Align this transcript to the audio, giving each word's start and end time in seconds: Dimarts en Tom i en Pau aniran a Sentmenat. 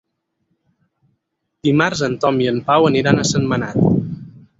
Dimarts 1.67 2.01
en 2.07 2.15
Tom 2.23 2.39
i 2.45 2.47
en 2.53 2.57
Pau 2.71 2.87
aniran 2.89 3.21
a 3.21 3.27
Sentmenat. 3.33 3.79